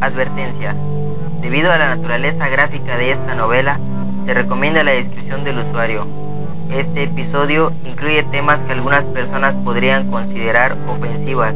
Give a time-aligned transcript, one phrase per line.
[0.00, 0.76] Advertencia.
[1.40, 3.80] Debido a la naturaleza gráfica de esta novela,
[4.24, 6.06] se recomienda la descripción del usuario.
[6.70, 11.54] Este episodio incluye temas que algunas personas podrían considerar ofensivas.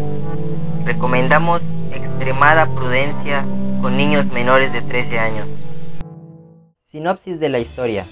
[0.84, 1.62] Recomendamos
[1.94, 3.44] extremada prudencia
[3.80, 5.46] con niños menores de 13 años.
[6.82, 8.04] Sinopsis de la historia.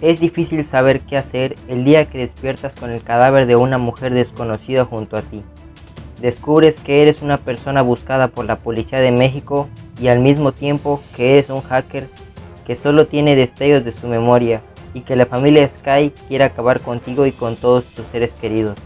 [0.00, 4.14] Es difícil saber qué hacer el día que despiertas con el cadáver de una mujer
[4.14, 5.44] desconocida junto a ti.
[6.20, 9.68] Descubres que eres una persona buscada por la Policía de México
[10.00, 12.08] y al mismo tiempo que eres un hacker
[12.66, 14.62] que solo tiene destellos de su memoria
[14.94, 18.76] y que la familia Sky quiere acabar contigo y con todos tus seres queridos.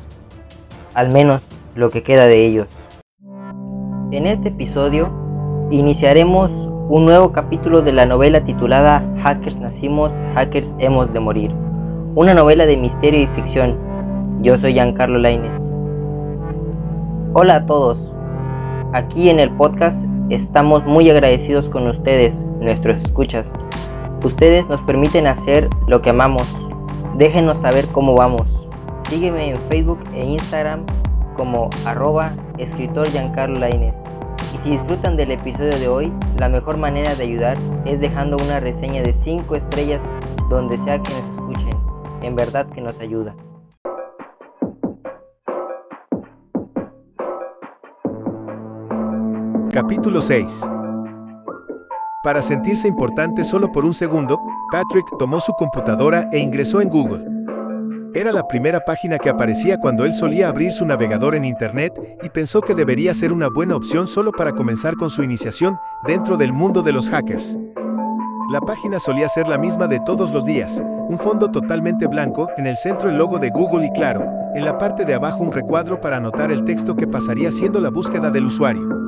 [0.95, 2.67] Al menos lo que queda de ellos.
[4.11, 5.13] En este episodio
[5.71, 6.51] iniciaremos
[6.89, 11.53] un nuevo capítulo de la novela titulada Hackers nacimos, hackers hemos de morir.
[12.15, 13.77] Una novela de misterio y ficción.
[14.41, 15.78] Yo soy Giancarlo Laines.
[17.41, 17.99] Hola a todos.
[18.93, 23.53] Aquí en el podcast estamos muy agradecidos con ustedes, nuestros escuchas.
[24.25, 26.59] Ustedes nos permiten hacer lo que amamos.
[27.17, 28.43] Déjenos saber cómo vamos.
[29.09, 30.85] Sígueme en Facebook e Instagram
[31.37, 33.07] como arroba escritor.
[33.07, 38.59] Y si disfrutan del episodio de hoy, la mejor manera de ayudar es dejando una
[38.59, 40.03] reseña de 5 estrellas
[40.51, 41.81] donde sea que nos escuchen.
[42.21, 43.37] En verdad que nos ayuda.
[49.73, 50.63] Capítulo 6
[52.23, 54.41] Para sentirse importante solo por un segundo,
[54.73, 57.25] Patrick tomó su computadora e ingresó en Google.
[58.15, 62.31] Era la primera página que aparecía cuando él solía abrir su navegador en Internet y
[62.31, 66.55] pensó que debería ser una buena opción solo para comenzar con su iniciación dentro del
[66.55, 67.59] mundo de los hackers.
[68.51, 72.67] La página solía ser la misma de todos los días, un fondo totalmente blanco, en
[72.67, 74.25] el centro el logo de Google y claro,
[74.55, 77.91] en la parte de abajo un recuadro para anotar el texto que pasaría siendo la
[77.91, 79.08] búsqueda del usuario.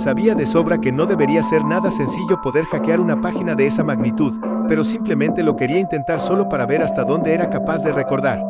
[0.00, 3.84] Sabía de sobra que no debería ser nada sencillo poder hackear una página de esa
[3.84, 4.32] magnitud,
[4.66, 8.42] pero simplemente lo quería intentar solo para ver hasta dónde era capaz de recordar.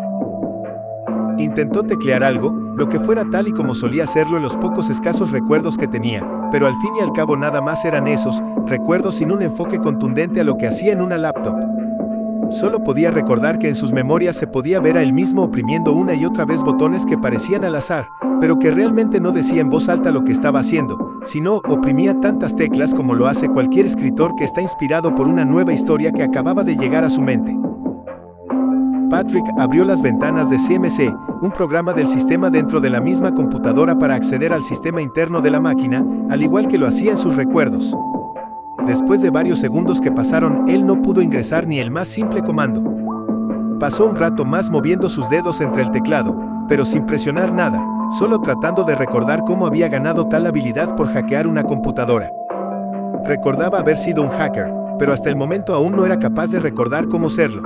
[1.38, 5.32] Intentó teclear algo, lo que fuera tal y como solía hacerlo en los pocos escasos
[5.32, 9.32] recuerdos que tenía, pero al fin y al cabo nada más eran esos, recuerdos sin
[9.32, 11.56] un enfoque contundente a lo que hacía en una laptop.
[12.50, 16.14] Solo podía recordar que en sus memorias se podía ver a él mismo oprimiendo una
[16.14, 18.06] y otra vez botones que parecían al azar,
[18.40, 22.54] pero que realmente no decía en voz alta lo que estaba haciendo, sino oprimía tantas
[22.56, 26.64] teclas como lo hace cualquier escritor que está inspirado por una nueva historia que acababa
[26.64, 27.56] de llegar a su mente.
[29.10, 33.98] Patrick abrió las ventanas de CMC, un programa del sistema dentro de la misma computadora
[33.98, 37.34] para acceder al sistema interno de la máquina, al igual que lo hacía en sus
[37.34, 37.96] recuerdos.
[38.86, 42.82] Después de varios segundos que pasaron, él no pudo ingresar ni el más simple comando.
[43.80, 46.38] Pasó un rato más moviendo sus dedos entre el teclado,
[46.68, 51.46] pero sin presionar nada, solo tratando de recordar cómo había ganado tal habilidad por hackear
[51.46, 52.30] una computadora.
[53.24, 57.08] Recordaba haber sido un hacker, pero hasta el momento aún no era capaz de recordar
[57.08, 57.62] cómo serlo.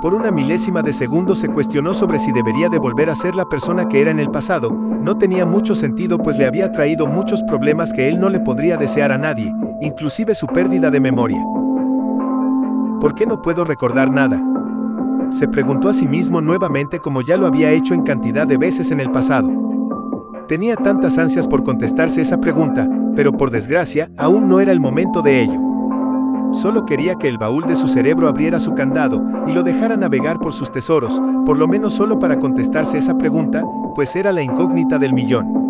[0.00, 3.46] Por una milésima de segundo se cuestionó sobre si debería de volver a ser la
[3.46, 7.42] persona que era en el pasado, no tenía mucho sentido pues le había traído muchos
[7.42, 11.42] problemas que él no le podría desear a nadie, inclusive su pérdida de memoria.
[13.00, 14.53] ¿Por qué no puedo recordar nada?
[15.30, 18.90] Se preguntó a sí mismo nuevamente como ya lo había hecho en cantidad de veces
[18.90, 19.50] en el pasado.
[20.48, 25.22] Tenía tantas ansias por contestarse esa pregunta, pero por desgracia, aún no era el momento
[25.22, 25.60] de ello.
[26.52, 30.38] Solo quería que el baúl de su cerebro abriera su candado y lo dejara navegar
[30.38, 33.64] por sus tesoros, por lo menos solo para contestarse esa pregunta,
[33.94, 35.63] pues era la incógnita del millón.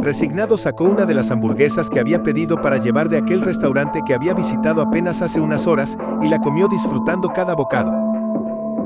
[0.00, 4.14] Resignado sacó una de las hamburguesas que había pedido para llevar de aquel restaurante que
[4.14, 8.08] había visitado apenas hace unas horas y la comió disfrutando cada bocado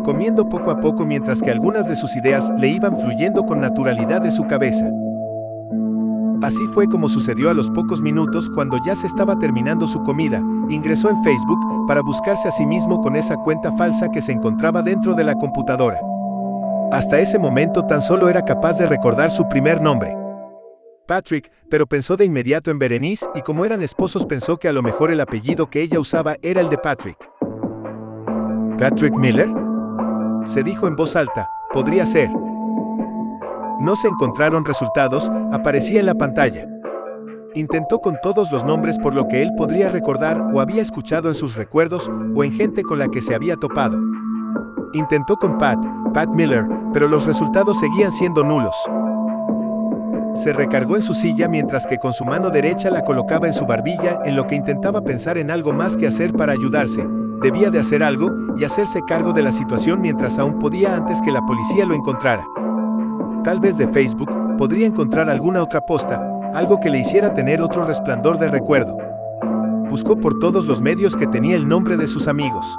[0.02, 4.20] comiendo poco a poco mientras que algunas de sus ideas le iban fluyendo con naturalidad
[4.20, 4.90] de su cabeza.
[6.42, 10.42] Así fue como sucedió a los pocos minutos cuando ya se estaba terminando su comida,
[10.68, 14.82] ingresó en Facebook para buscarse a sí mismo con esa cuenta falsa que se encontraba
[14.82, 16.00] dentro de la computadora.
[16.90, 20.21] Hasta ese momento tan solo era capaz de recordar su primer nombre.
[21.06, 24.82] Patrick, pero pensó de inmediato en Berenice y como eran esposos pensó que a lo
[24.82, 27.18] mejor el apellido que ella usaba era el de Patrick.
[28.78, 29.48] ¿Patrick Miller?
[30.44, 32.28] se dijo en voz alta, podría ser.
[33.80, 36.66] No se encontraron resultados, aparecía en la pantalla.
[37.54, 41.34] Intentó con todos los nombres por lo que él podría recordar o había escuchado en
[41.34, 44.00] sus recuerdos o en gente con la que se había topado.
[44.94, 45.78] Intentó con Pat,
[46.12, 48.74] Pat Miller, pero los resultados seguían siendo nulos.
[50.34, 53.66] Se recargó en su silla mientras que con su mano derecha la colocaba en su
[53.66, 57.06] barbilla en lo que intentaba pensar en algo más que hacer para ayudarse,
[57.42, 61.32] Debía de hacer algo y hacerse cargo de la situación mientras aún podía antes que
[61.32, 62.46] la policía lo encontrara.
[63.42, 66.22] Tal vez de Facebook, podría encontrar alguna otra posta,
[66.54, 68.96] algo que le hiciera tener otro resplandor de recuerdo.
[69.90, 72.78] Buscó por todos los medios que tenía el nombre de sus amigos.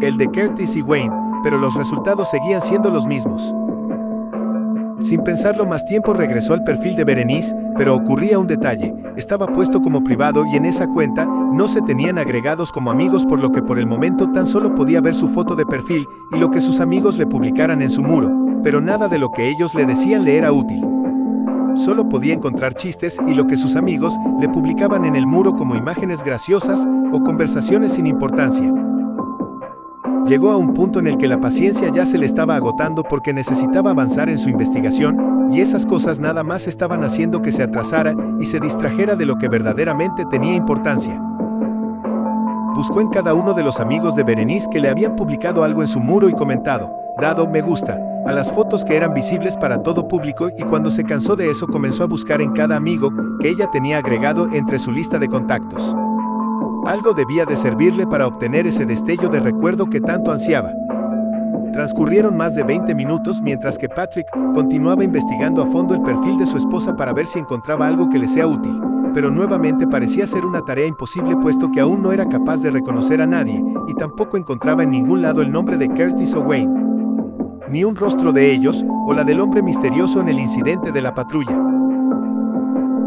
[0.00, 3.54] El de Curtis y Wayne, pero los resultados seguían siendo los mismos.
[4.98, 9.82] Sin pensarlo más tiempo regresó al perfil de Berenice, pero ocurría un detalle, estaba puesto
[9.82, 13.62] como privado y en esa cuenta no se tenían agregados como amigos por lo que
[13.62, 16.80] por el momento tan solo podía ver su foto de perfil y lo que sus
[16.80, 18.32] amigos le publicaran en su muro,
[18.62, 20.82] pero nada de lo que ellos le decían le era útil.
[21.74, 25.76] Solo podía encontrar chistes y lo que sus amigos le publicaban en el muro como
[25.76, 28.72] imágenes graciosas o conversaciones sin importancia.
[30.26, 33.32] Llegó a un punto en el que la paciencia ya se le estaba agotando porque
[33.32, 38.12] necesitaba avanzar en su investigación, y esas cosas nada más estaban haciendo que se atrasara
[38.40, 41.22] y se distrajera de lo que verdaderamente tenía importancia.
[42.74, 45.88] Buscó en cada uno de los amigos de Berenice que le habían publicado algo en
[45.88, 47.96] su muro y comentado, dado me gusta,
[48.26, 51.68] a las fotos que eran visibles para todo público y cuando se cansó de eso
[51.68, 55.94] comenzó a buscar en cada amigo que ella tenía agregado entre su lista de contactos.
[56.86, 60.72] Algo debía de servirle para obtener ese destello de recuerdo que tanto ansiaba.
[61.72, 66.46] Transcurrieron más de 20 minutos mientras que Patrick continuaba investigando a fondo el perfil de
[66.46, 68.80] su esposa para ver si encontraba algo que le sea útil,
[69.12, 73.20] pero nuevamente parecía ser una tarea imposible puesto que aún no era capaz de reconocer
[73.20, 76.72] a nadie y tampoco encontraba en ningún lado el nombre de Curtis o Wayne.
[77.68, 81.12] Ni un rostro de ellos o la del hombre misterioso en el incidente de la
[81.14, 81.75] patrulla.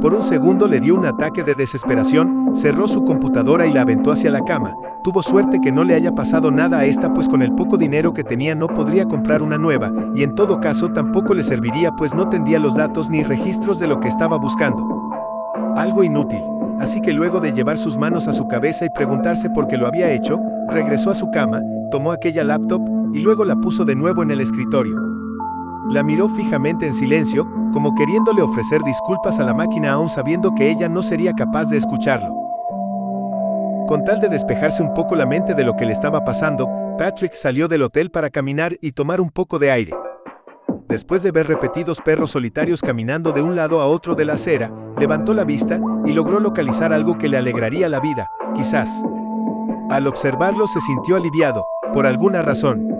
[0.01, 4.11] Por un segundo le dio un ataque de desesperación, cerró su computadora y la aventó
[4.11, 4.73] hacia la cama.
[5.03, 8.13] Tuvo suerte que no le haya pasado nada a esta pues con el poco dinero
[8.13, 12.13] que tenía no podría comprar una nueva, y en todo caso tampoco le serviría pues
[12.13, 14.81] no tendría los datos ni registros de lo que estaba buscando.
[15.75, 16.43] Algo inútil.
[16.79, 19.85] Así que luego de llevar sus manos a su cabeza y preguntarse por qué lo
[19.85, 21.61] había hecho, regresó a su cama,
[21.91, 22.81] tomó aquella laptop
[23.13, 25.08] y luego la puso de nuevo en el escritorio.
[25.89, 30.69] La miró fijamente en silencio, como queriéndole ofrecer disculpas a la máquina aún sabiendo que
[30.69, 32.35] ella no sería capaz de escucharlo.
[33.87, 37.33] Con tal de despejarse un poco la mente de lo que le estaba pasando, Patrick
[37.33, 39.93] salió del hotel para caminar y tomar un poco de aire.
[40.87, 44.71] Después de ver repetidos perros solitarios caminando de un lado a otro de la acera,
[44.99, 49.01] levantó la vista y logró localizar algo que le alegraría la vida, quizás.
[49.89, 52.98] Al observarlo se sintió aliviado, por alguna razón.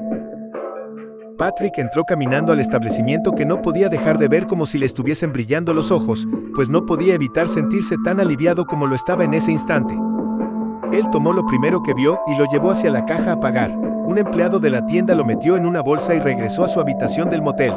[1.39, 5.31] Patrick entró caminando al establecimiento que no podía dejar de ver como si le estuviesen
[5.31, 9.53] brillando los ojos, pues no podía evitar sentirse tan aliviado como lo estaba en ese
[9.53, 9.97] instante.
[10.91, 13.71] Él tomó lo primero que vio y lo llevó hacia la caja a pagar.
[13.71, 17.30] Un empleado de la tienda lo metió en una bolsa y regresó a su habitación
[17.30, 17.74] del motel.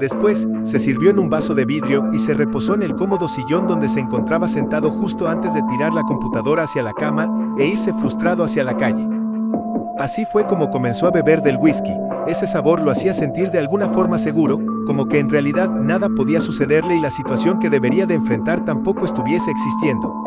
[0.00, 3.68] Después, se sirvió en un vaso de vidrio y se reposó en el cómodo sillón
[3.68, 7.92] donde se encontraba sentado justo antes de tirar la computadora hacia la cama e irse
[7.92, 9.19] frustrado hacia la calle.
[10.00, 11.92] Así fue como comenzó a beber del whisky.
[12.26, 16.40] Ese sabor lo hacía sentir de alguna forma seguro, como que en realidad nada podía
[16.40, 20.24] sucederle y la situación que debería de enfrentar tampoco estuviese existiendo.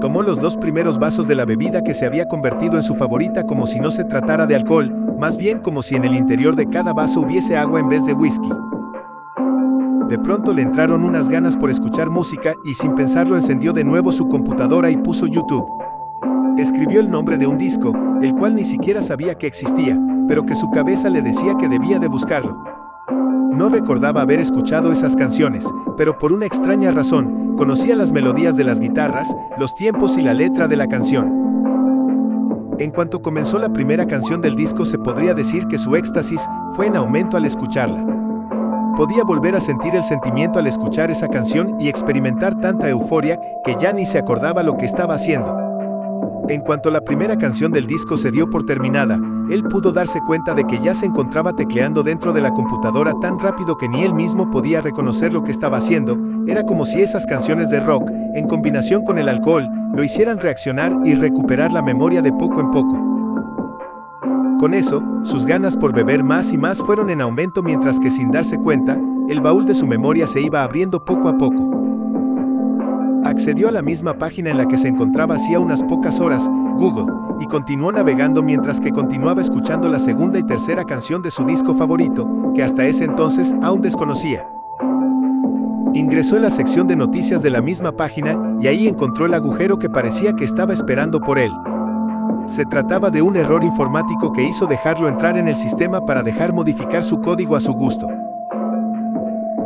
[0.00, 3.44] Tomó los dos primeros vasos de la bebida que se había convertido en su favorita
[3.44, 6.66] como si no se tratara de alcohol, más bien como si en el interior de
[6.66, 8.48] cada vaso hubiese agua en vez de whisky.
[10.08, 14.10] De pronto le entraron unas ganas por escuchar música y sin pensarlo encendió de nuevo
[14.12, 15.66] su computadora y puso YouTube.
[16.56, 20.54] Escribió el nombre de un disco, el cual ni siquiera sabía que existía, pero que
[20.54, 22.62] su cabeza le decía que debía de buscarlo.
[23.52, 28.64] No recordaba haber escuchado esas canciones, pero por una extraña razón, conocía las melodías de
[28.64, 31.40] las guitarras, los tiempos y la letra de la canción.
[32.78, 36.40] En cuanto comenzó la primera canción del disco se podría decir que su éxtasis
[36.72, 38.06] fue en aumento al escucharla.
[38.96, 43.76] Podía volver a sentir el sentimiento al escuchar esa canción y experimentar tanta euforia que
[43.78, 45.59] ya ni se acordaba lo que estaba haciendo.
[46.48, 49.20] En cuanto la primera canción del disco se dio por terminada,
[49.50, 53.38] él pudo darse cuenta de que ya se encontraba tecleando dentro de la computadora tan
[53.38, 57.26] rápido que ni él mismo podía reconocer lo que estaba haciendo, era como si esas
[57.26, 62.22] canciones de rock, en combinación con el alcohol, lo hicieran reaccionar y recuperar la memoria
[62.22, 62.96] de poco en poco.
[64.58, 68.30] Con eso, sus ganas por beber más y más fueron en aumento mientras que sin
[68.30, 71.70] darse cuenta, el baúl de su memoria se iba abriendo poco a poco.
[73.24, 76.48] Accedió a la misma página en la que se encontraba hacía unas pocas horas,
[76.78, 81.44] Google, y continuó navegando mientras que continuaba escuchando la segunda y tercera canción de su
[81.44, 84.48] disco favorito, que hasta ese entonces aún desconocía.
[85.92, 89.78] Ingresó en la sección de noticias de la misma página y ahí encontró el agujero
[89.78, 91.52] que parecía que estaba esperando por él.
[92.46, 96.54] Se trataba de un error informático que hizo dejarlo entrar en el sistema para dejar
[96.54, 98.08] modificar su código a su gusto.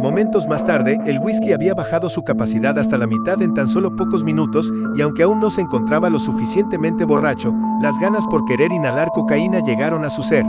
[0.05, 3.97] Momentos más tarde, el whisky había bajado su capacidad hasta la mitad en tan solo
[3.97, 8.71] pocos minutos, y aunque aún no se encontraba lo suficientemente borracho, las ganas por querer
[8.71, 10.45] inhalar cocaína llegaron a su ser.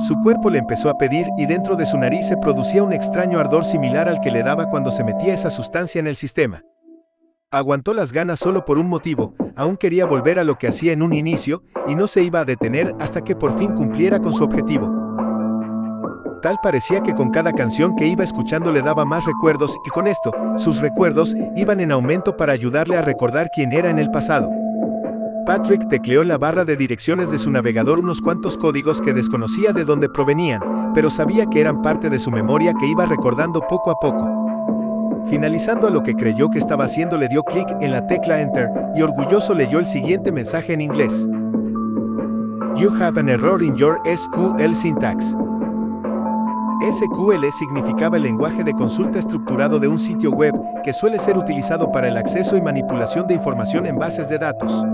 [0.00, 3.38] Su cuerpo le empezó a pedir y dentro de su nariz se producía un extraño
[3.38, 6.62] ardor similar al que le daba cuando se metía esa sustancia en el sistema.
[7.52, 11.02] Aguantó las ganas solo por un motivo, aún quería volver a lo que hacía en
[11.02, 14.42] un inicio, y no se iba a detener hasta que por fin cumpliera con su
[14.42, 14.95] objetivo.
[16.42, 20.06] Tal parecía que con cada canción que iba escuchando le daba más recuerdos y con
[20.06, 24.50] esto, sus recuerdos iban en aumento para ayudarle a recordar quién era en el pasado.
[25.46, 29.72] Patrick tecleó en la barra de direcciones de su navegador unos cuantos códigos que desconocía
[29.72, 30.60] de dónde provenían,
[30.92, 34.28] pero sabía que eran parte de su memoria que iba recordando poco a poco.
[35.30, 38.70] Finalizando a lo que creyó que estaba haciendo le dio clic en la tecla Enter
[38.94, 41.26] y orgulloso leyó el siguiente mensaje en inglés.
[42.76, 45.36] You have an error in your SQL syntax.
[46.80, 50.54] SQL significaba el lenguaje de consulta estructurado de un sitio web
[50.84, 54.84] que suele ser utilizado para el acceso y manipulación de información en bases de datos.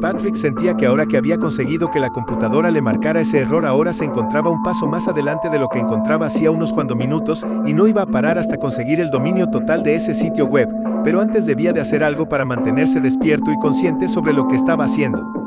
[0.00, 3.92] Patrick sentía que ahora que había conseguido que la computadora le marcara ese error ahora
[3.92, 7.72] se encontraba un paso más adelante de lo que encontraba hacía unos cuantos minutos y
[7.72, 10.68] no iba a parar hasta conseguir el dominio total de ese sitio web,
[11.02, 14.84] pero antes debía de hacer algo para mantenerse despierto y consciente sobre lo que estaba
[14.84, 15.39] haciendo.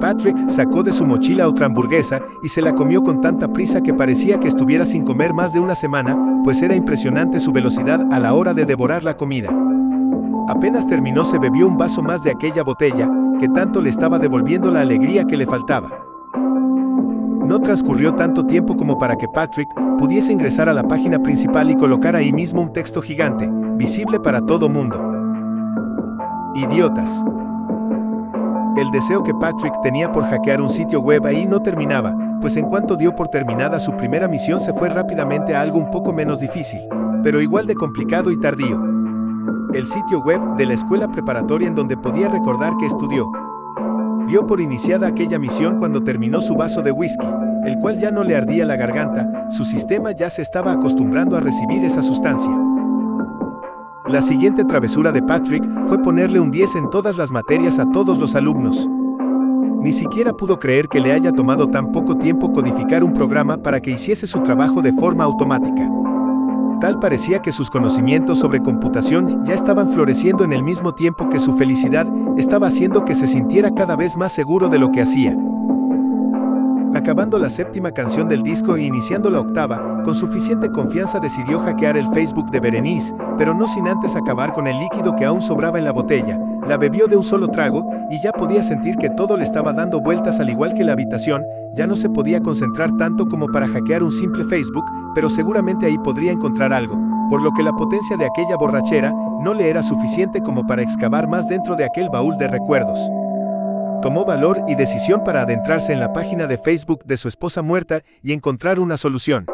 [0.00, 3.92] Patrick sacó de su mochila otra hamburguesa y se la comió con tanta prisa que
[3.92, 8.18] parecía que estuviera sin comer más de una semana, pues era impresionante su velocidad a
[8.18, 9.50] la hora de devorar la comida.
[10.48, 14.70] Apenas terminó se bebió un vaso más de aquella botella, que tanto le estaba devolviendo
[14.70, 15.90] la alegría que le faltaba.
[17.44, 21.76] No transcurrió tanto tiempo como para que Patrick pudiese ingresar a la página principal y
[21.76, 24.98] colocar ahí mismo un texto gigante, visible para todo mundo.
[26.54, 27.22] Idiotas.
[28.76, 32.66] El deseo que Patrick tenía por hackear un sitio web ahí no terminaba, pues en
[32.66, 36.40] cuanto dio por terminada su primera misión se fue rápidamente a algo un poco menos
[36.40, 36.80] difícil,
[37.22, 38.90] pero igual de complicado y tardío
[39.74, 43.30] el sitio web de la escuela preparatoria en donde podía recordar que estudió.
[44.26, 47.26] Dio por iniciada aquella misión cuando terminó su vaso de whisky,
[47.64, 51.40] el cual ya no le ardía la garganta, su sistema ya se estaba acostumbrando a
[51.40, 52.52] recibir esa sustancia.
[54.10, 58.18] La siguiente travesura de Patrick fue ponerle un 10 en todas las materias a todos
[58.18, 58.88] los alumnos.
[59.80, 63.80] Ni siquiera pudo creer que le haya tomado tan poco tiempo codificar un programa para
[63.80, 65.88] que hiciese su trabajo de forma automática.
[66.80, 71.38] Tal parecía que sus conocimientos sobre computación ya estaban floreciendo en el mismo tiempo que
[71.38, 75.36] su felicidad estaba haciendo que se sintiera cada vez más seguro de lo que hacía.
[76.92, 81.96] Acabando la séptima canción del disco e iniciando la octava, con suficiente confianza decidió hackear
[81.96, 85.78] el Facebook de Berenice, pero no sin antes acabar con el líquido que aún sobraba
[85.78, 86.36] en la botella.
[86.66, 90.00] La bebió de un solo trago y ya podía sentir que todo le estaba dando
[90.00, 91.44] vueltas al igual que la habitación,
[91.74, 95.96] ya no se podía concentrar tanto como para hackear un simple Facebook, pero seguramente ahí
[95.98, 96.98] podría encontrar algo,
[97.30, 101.28] por lo que la potencia de aquella borrachera no le era suficiente como para excavar
[101.28, 102.98] más dentro de aquel baúl de recuerdos.
[104.02, 108.00] Tomó valor y decisión para adentrarse en la página de Facebook de su esposa muerta
[108.22, 109.46] y encontrar una solución.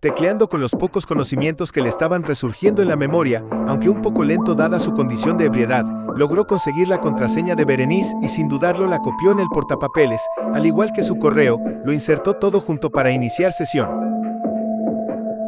[0.00, 4.24] Tecleando con los pocos conocimientos que le estaban resurgiendo en la memoria, aunque un poco
[4.24, 5.84] lento dada su condición de ebriedad,
[6.16, 10.20] logró conseguir la contraseña de Berenice y sin dudarlo la copió en el portapapeles,
[10.52, 14.07] al igual que su correo, lo insertó todo junto para iniciar sesión.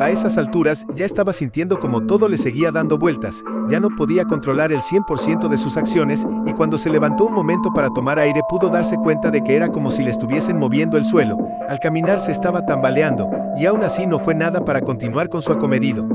[0.01, 4.25] A esas alturas ya estaba sintiendo como todo le seguía dando vueltas, ya no podía
[4.25, 8.41] controlar el 100% de sus acciones y cuando se levantó un momento para tomar aire
[8.49, 11.37] pudo darse cuenta de que era como si le estuviesen moviendo el suelo,
[11.69, 13.29] al caminar se estaba tambaleando,
[13.59, 16.09] y aún así no fue nada para continuar con su acomedido.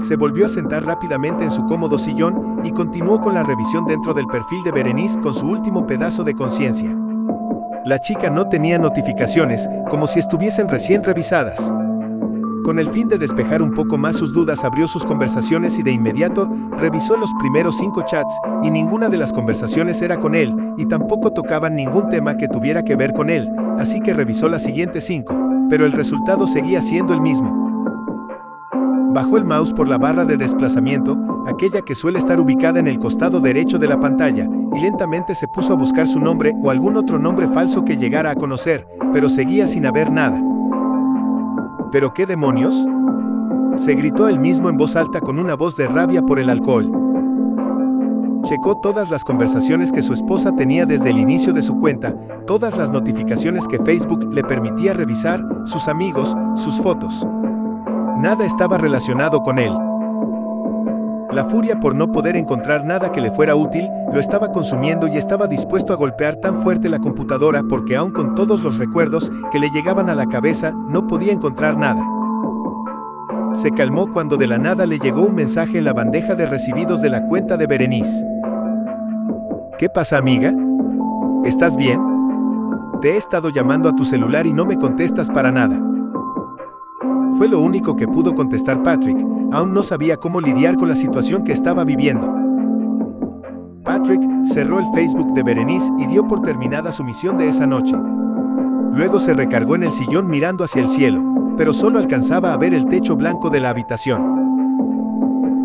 [0.00, 4.14] Se volvió a sentar rápidamente en su cómodo sillón y continuó con la revisión dentro
[4.14, 6.96] del perfil de Berenice con su último pedazo de conciencia.
[7.84, 11.70] La chica no tenía notificaciones, como si estuviesen recién revisadas.
[12.64, 15.92] Con el fin de despejar un poco más sus dudas, abrió sus conversaciones y de
[15.92, 20.86] inmediato revisó los primeros cinco chats, y ninguna de las conversaciones era con él, y
[20.86, 25.04] tampoco tocaban ningún tema que tuviera que ver con él, así que revisó las siguientes
[25.06, 25.34] cinco,
[25.70, 27.50] pero el resultado seguía siendo el mismo.
[29.14, 32.98] Bajó el mouse por la barra de desplazamiento, aquella que suele estar ubicada en el
[32.98, 36.96] costado derecho de la pantalla, y lentamente se puso a buscar su nombre o algún
[36.96, 40.40] otro nombre falso que llegara a conocer, pero seguía sin haber nada.
[41.92, 42.86] ¿Pero qué demonios?
[43.76, 46.90] Se gritó él mismo en voz alta con una voz de rabia por el alcohol.
[48.44, 52.14] Checó todas las conversaciones que su esposa tenía desde el inicio de su cuenta,
[52.46, 57.26] todas las notificaciones que Facebook le permitía revisar, sus amigos, sus fotos.
[58.18, 59.72] Nada estaba relacionado con él.
[61.32, 65.16] La furia por no poder encontrar nada que le fuera útil lo estaba consumiendo y
[65.16, 69.60] estaba dispuesto a golpear tan fuerte la computadora porque aun con todos los recuerdos que
[69.60, 72.04] le llegaban a la cabeza no podía encontrar nada.
[73.52, 77.00] Se calmó cuando de la nada le llegó un mensaje en la bandeja de recibidos
[77.00, 78.26] de la cuenta de Berenice.
[79.78, 80.52] ¿Qué pasa amiga?
[81.44, 82.00] ¿Estás bien?
[83.00, 85.80] Te he estado llamando a tu celular y no me contestas para nada.
[87.38, 89.18] Fue lo único que pudo contestar Patrick,
[89.52, 92.32] aún no sabía cómo lidiar con la situación que estaba viviendo.
[93.84, 97.96] Patrick cerró el Facebook de Berenice y dio por terminada su misión de esa noche.
[98.92, 101.22] Luego se recargó en el sillón mirando hacia el cielo,
[101.56, 104.40] pero solo alcanzaba a ver el techo blanco de la habitación.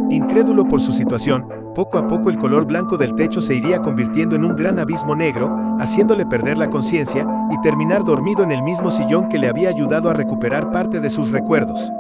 [0.10, 4.36] Incrédulo por su situación, poco a poco el color blanco del techo se iría convirtiendo
[4.36, 8.92] en un gran abismo negro, haciéndole perder la conciencia y terminar dormido en el mismo
[8.92, 11.92] sillón que le había ayudado a recuperar parte de sus recuerdos.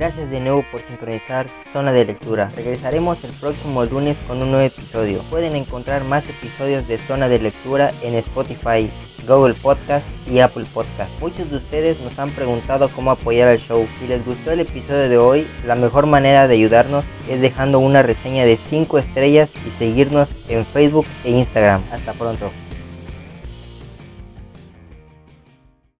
[0.00, 2.48] Gracias de nuevo por sincronizar Zona de Lectura.
[2.56, 5.20] Regresaremos el próximo lunes con un nuevo episodio.
[5.28, 8.90] Pueden encontrar más episodios de Zona de Lectura en Spotify,
[9.28, 11.10] Google Podcast y Apple Podcast.
[11.20, 13.86] Muchos de ustedes nos han preguntado cómo apoyar al show.
[13.98, 18.00] Si les gustó el episodio de hoy, la mejor manera de ayudarnos es dejando una
[18.00, 21.82] reseña de 5 estrellas y seguirnos en Facebook e Instagram.
[21.92, 22.50] Hasta pronto.